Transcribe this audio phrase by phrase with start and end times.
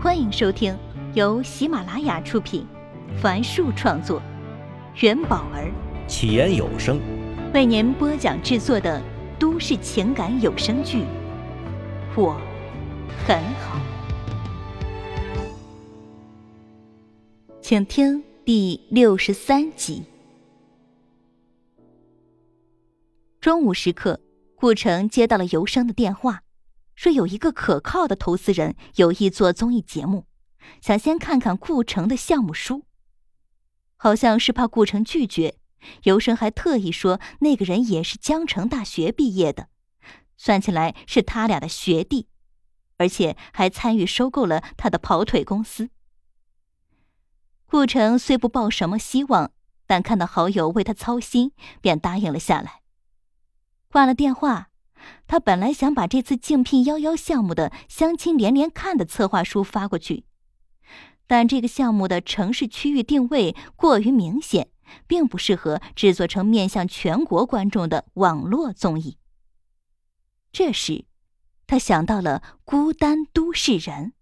[0.00, 0.78] 欢迎收听
[1.14, 2.64] 由喜马拉雅出品，
[3.20, 4.22] 凡树创作，
[5.00, 5.72] 元宝儿
[6.06, 7.00] 起言有声
[7.52, 9.02] 为您播讲制作的
[9.40, 10.98] 都市情感有声剧
[12.14, 12.40] 《我
[13.26, 13.76] 很好》，
[17.60, 20.04] 请听第六十三集。
[23.40, 24.20] 中午时刻，
[24.54, 26.42] 顾城接到了尤生的电话。
[26.98, 30.26] 说有一个可靠的投资人有意做综艺节目，
[30.80, 32.86] 想先看看顾城的项目书。
[33.96, 35.60] 好像是怕顾城拒绝，
[36.02, 39.68] 尤生还特意说那个人也是江城大学毕业的，
[40.36, 42.26] 算起来是他俩的学弟，
[42.96, 45.90] 而且还参与收购了他的跑腿公司。
[47.66, 49.52] 顾城虽不抱什么希望，
[49.86, 52.82] 但看到好友为他操心，便答应了下来。
[53.88, 54.70] 挂了电话。
[55.26, 60.24] 他本来想把这次竞聘幺幺项目的相亲连连看的策划书发过去，
[61.26, 64.70] 但这个项目的城市区域定位过于明显，
[65.06, 69.18] 并不适合制作成面向全国观众的网络综艺。
[70.50, 71.04] 这时，
[71.66, 74.12] 他想到了《孤单都市人》，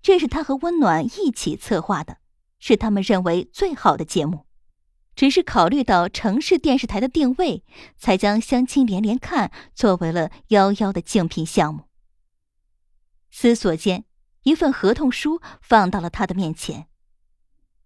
[0.00, 2.18] 这是他和温暖一起策划的，
[2.60, 4.46] 是他们认为最好的节目。
[5.14, 7.64] 只是考虑到城市电视台的定位，
[7.98, 11.84] 才将《相亲连连看》作为了幺幺的竞聘项目。
[13.30, 14.04] 思索间，
[14.44, 16.88] 一份合同书放到了他的面前。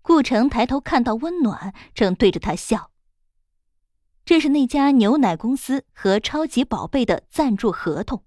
[0.00, 2.90] 顾城抬头看到温暖正对着他笑。
[4.24, 8.24] 这是那家牛奶公司和超级宝贝的赞助合同。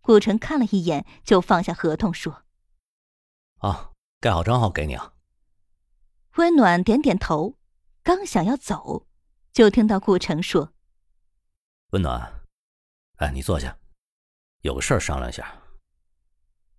[0.00, 2.42] 顾城看了一眼，就放下合同说
[3.58, 5.14] ：“啊，盖好章号给你啊。”
[6.36, 7.56] 温暖点点头。
[8.06, 9.08] 刚想要走，
[9.52, 10.72] 就听到顾城说
[11.90, 12.44] ：“温暖，
[13.16, 13.76] 哎，你坐下，
[14.60, 15.60] 有个事儿商量一下。”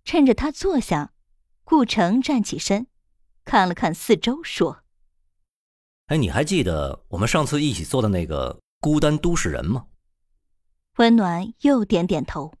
[0.06, 1.12] 趁着他坐下，
[1.64, 2.86] 顾城站起身，
[3.44, 4.84] 看了看四周，说
[6.08, 9.88] ：“哎，你还记得我们上次一起做的那个孤单都市人吗？”
[10.96, 12.54] 温暖又点点头。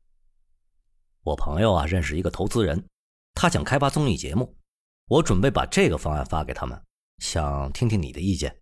[1.22, 2.86] 我朋友啊，认识一个投资人，
[3.32, 4.58] 他想开发综艺节目，
[5.06, 6.78] 我准备把这个方案发给他们。
[7.18, 8.60] 想听听你的意见。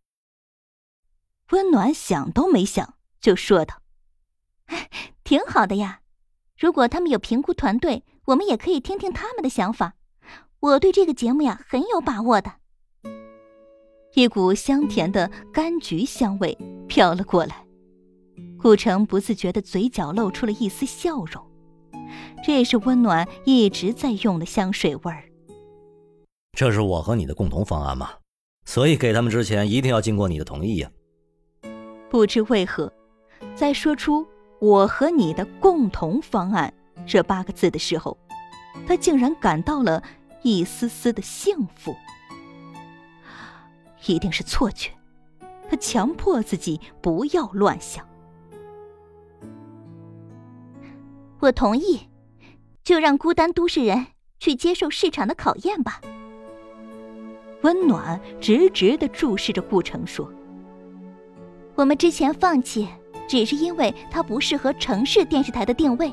[1.50, 3.82] 温暖想都没想就说道
[5.22, 6.00] ：“挺好的呀，
[6.58, 9.94] 如果他们有评估团队，我们也可以听听他们的想法。
[10.58, 12.52] 我对这个节目呀很有把握的。”
[14.14, 16.56] 一股香甜的柑橘香味
[16.88, 17.66] 飘了过来，
[18.58, 21.44] 顾城不自觉的嘴角露出了一丝笑容。
[22.42, 25.24] 这是温暖一直在用的香水味儿。
[26.52, 28.10] 这是我和你的共同方案嘛？
[28.64, 30.90] 所以给他们之前一定要经过你的同意呀。
[32.08, 32.92] 不知为何，
[33.54, 34.26] 在说出
[34.60, 36.72] “我和你的共同方案”
[37.06, 38.16] 这八个字的时候，
[38.86, 40.02] 他竟然感到了
[40.42, 41.94] 一丝丝的幸福。
[44.06, 44.90] 一定是错觉，
[45.68, 48.06] 他强迫自己不要乱想。
[51.40, 52.08] 我同意，
[52.84, 54.06] 就让孤单都市人
[54.38, 56.00] 去接受市场的考验吧。
[57.62, 60.32] 温暖直直的注视着顾城，说
[61.76, 62.88] ：“我们之前放弃，
[63.28, 66.12] 只是因为它不适合城市电视台的定位，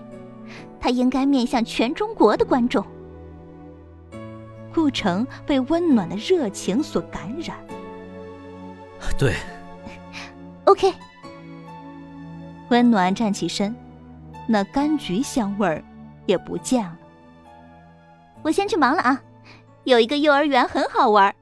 [0.80, 2.86] 它应该面向全中国的观众。”
[4.76, 7.58] 顾城被温暖的热情所感染。
[9.18, 9.34] 对，
[10.66, 10.94] OK。
[12.70, 13.74] 温暖站起身，
[14.48, 15.84] 那柑橘香味儿
[16.26, 16.98] 也不见了。
[18.42, 19.22] 我先去忙了啊，
[19.84, 21.34] 有一个幼儿园很好玩。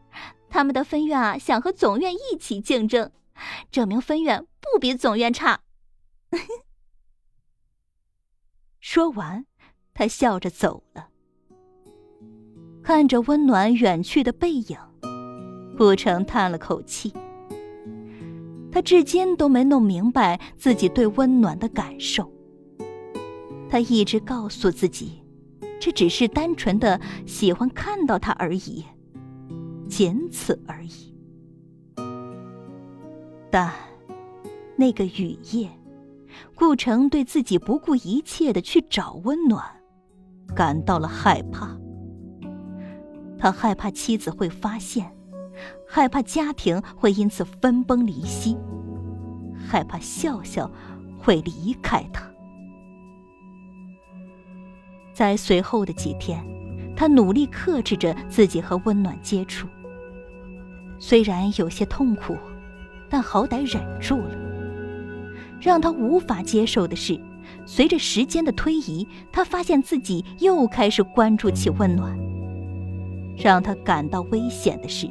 [0.50, 3.10] 他们的分院啊，想和总院一起竞争，
[3.72, 5.62] 证明分院不比总院差。
[8.80, 9.46] 说完，
[9.94, 11.10] 他笑着走了。
[12.84, 14.78] 看着温暖远去的背影，
[15.78, 17.14] 顾城叹了口气。
[18.72, 22.32] 他至今都没弄明白自己对温暖的感受。
[23.70, 25.24] 他一直告诉自己，
[25.80, 28.84] 这只是单纯的喜欢看到他而已。
[29.88, 31.11] 仅此而已。
[33.52, 33.70] 但
[34.78, 35.70] 那个雨夜，
[36.56, 39.64] 顾城对自己不顾一切的去找温暖，
[40.56, 41.78] 感到了害怕。
[43.38, 45.14] 他害怕妻子会发现，
[45.88, 48.58] 害怕家庭会因此分崩离析，
[49.68, 50.72] 害怕笑笑
[51.20, 52.24] 会离开他。
[55.14, 56.42] 在随后的几天，
[56.96, 59.68] 他努力克制着自己和温暖接触。
[61.00, 62.38] 虽然有些痛苦，
[63.12, 64.32] 但好歹忍住了。
[65.60, 67.20] 让他无法接受的是，
[67.66, 72.18] 随着时间的推移，他发现自己又开始关注起温暖。
[73.38, 75.10] 让他感到危险的是，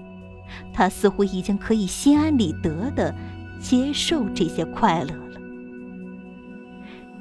[0.72, 3.14] 他似乎已经可以心安理得的
[3.60, 5.40] 接受这些快乐了。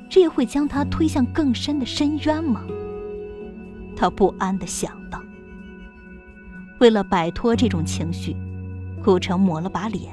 [0.10, 2.64] 这会将他推向更深的深渊吗？
[3.96, 5.22] 他不安的想到。
[6.80, 8.36] 为了摆脱这种情绪，
[9.04, 10.12] 顾城抹了把脸，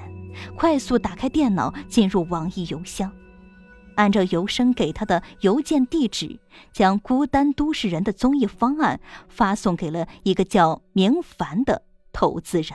[0.56, 3.12] 快速打开电脑，进入网易邮箱。
[3.97, 6.38] 按照邮生给他的邮件地址，
[6.71, 12.73] 将《孤单都市人》的综艺方案发送给了一个叫明凡的投资人。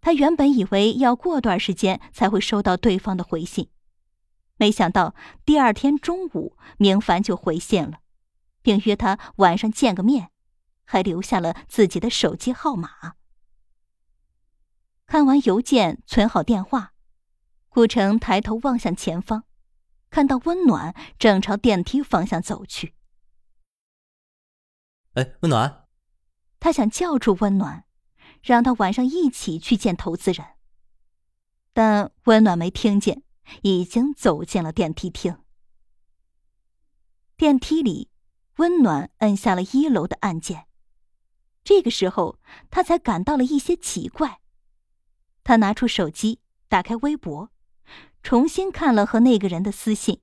[0.00, 3.70] 他原本以为要过段时间才会收到对方的回信，
[4.56, 7.98] 没想到第二天中午，明凡就回信了，
[8.62, 10.28] 并约他晚上见个面，
[10.84, 13.15] 还留下了自己的手机号码。
[15.06, 16.92] 看完邮件，存好电话。
[17.68, 19.44] 顾城抬头望向前方，
[20.10, 22.94] 看到温暖正朝电梯方向走去。
[25.12, 25.86] 哎，温暖！
[26.58, 27.84] 他想叫住温暖，
[28.42, 30.44] 让他晚上一起去见投资人。
[31.72, 33.22] 但温暖没听见，
[33.62, 35.38] 已经走进了电梯厅。
[37.36, 38.10] 电梯里，
[38.56, 40.66] 温暖摁下了一楼的按键。
[41.62, 42.38] 这个时候，
[42.70, 44.40] 他才感到了一些奇怪。
[45.46, 47.52] 他拿出手机，打开微博。
[48.20, 50.20] 重新看了和那个人的私信，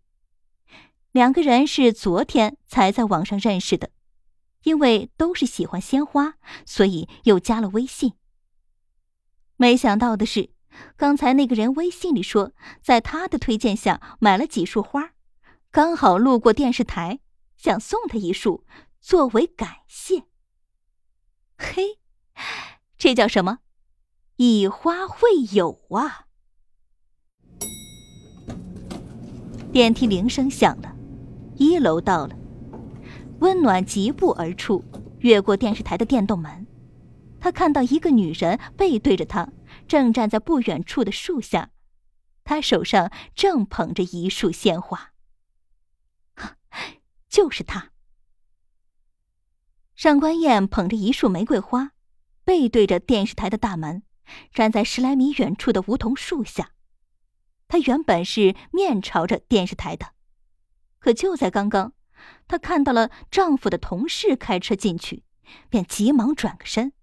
[1.13, 3.91] 两个人是昨天才在网上认识的，
[4.63, 6.33] 因为都是喜欢鲜花，
[6.65, 8.15] 所以又加了微信。
[9.55, 10.49] 没想到的是，
[10.97, 15.13] 刚才那个人微信里说，在他的推荐下买了几束花，
[15.71, 17.21] 刚好路过电视台，
[17.55, 18.65] 想送他一束
[18.99, 20.25] 作为感谢。
[21.57, 21.99] 嘿，
[22.97, 23.59] 这叫什么？
[24.37, 26.27] 以花会友啊！
[29.71, 30.95] 电梯铃声响了，
[31.55, 32.35] 一楼到了。
[33.39, 34.83] 温暖疾步而出，
[35.19, 36.65] 越过电视台的电动门，
[37.39, 39.49] 他看到一个女人背对着他，
[39.87, 41.71] 正站在不远处的树下，
[42.43, 45.11] 她手上正捧着一束鲜花。
[47.29, 47.91] 就是他。
[49.95, 51.91] 上官燕捧着一束玫瑰花，
[52.43, 54.03] 背对着电视台的大门，
[54.53, 56.71] 站在十来米远处的梧桐树下。
[57.67, 60.13] 她原本是面朝着电视台的，
[60.99, 61.93] 可就在刚刚，
[62.47, 65.23] 她看到了丈夫的同事开车进去，
[65.69, 66.93] 便急忙转个身，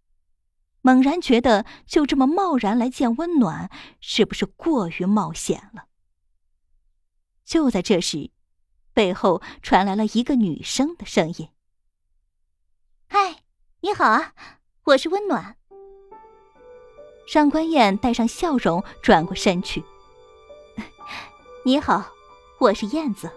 [0.81, 3.71] 猛然觉得就这么贸然来见温暖，
[4.01, 5.89] 是不是过于冒险了？
[7.45, 8.31] 就在这时，
[8.93, 11.49] 背后传来了一个女生的声音
[13.11, 13.43] ：“嗨，
[13.81, 14.35] 你好啊，
[14.85, 15.57] 我是温暖。”
[17.31, 19.85] 上官燕带上笑容转过身去。
[21.63, 22.05] 你好，
[22.59, 23.31] 我是燕子。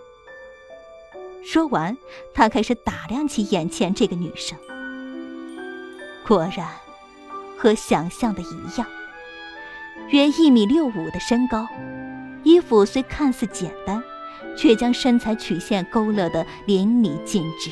[1.46, 1.96] 说完，
[2.34, 4.58] 他开始打量起眼前这个女生。
[6.28, 6.68] 果然，
[7.56, 8.88] 和想象的一样，
[10.10, 11.68] 约一米六五的身高，
[12.42, 14.02] 衣服虽看似简单，
[14.58, 17.70] 却将身材曲线勾勒得淋漓尽致。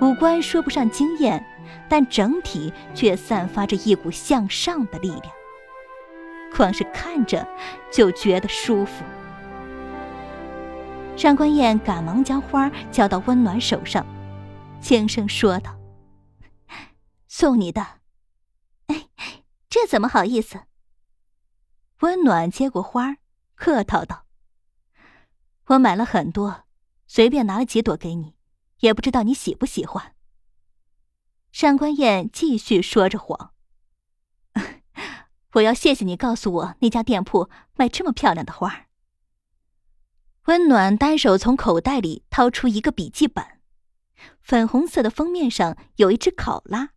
[0.00, 1.44] 五官说不上惊艳，
[1.88, 5.22] 但整体却散发着一股向上的力量。
[6.56, 7.46] 光是看着
[7.92, 9.04] 就觉得舒服。
[11.16, 14.06] 上官燕赶忙将花交到温暖手上，
[14.80, 15.76] 轻声说道
[17.28, 17.84] ：“送你的。
[18.86, 19.08] ”“哎，
[19.68, 20.60] 这怎么好意思？”
[22.00, 23.16] 温暖接过花，
[23.54, 24.24] 客套道
[25.66, 26.64] ：“我买了很多，
[27.06, 28.34] 随便拿了几朵给你，
[28.80, 30.13] 也不知道你喜不喜欢。”
[31.54, 33.52] 上官燕继续说着谎。
[35.54, 38.86] 我要谢谢你告诉我那家店铺卖这么漂亮的花。
[40.46, 43.46] 温暖单手从口袋里掏出一个笔记本，
[44.42, 46.90] 粉红色的封面上有一只考拉，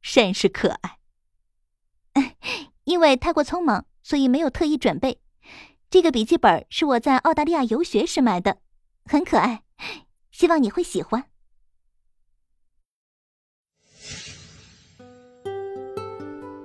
[0.00, 0.98] 甚是可爱。
[2.84, 5.20] 因为太过匆忙，所以没有特意准备。
[5.90, 8.62] 这个笔记本是我在澳大利亚游学时买的，
[9.04, 9.64] 很可爱，
[10.30, 11.28] 希望你会喜欢。